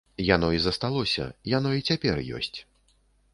Яно 0.35 0.47
і 0.57 0.61
засталося, 0.63 1.27
яно 1.57 1.75
і 1.81 1.85
цяпер 1.91 2.23
ёсць. 2.41 2.57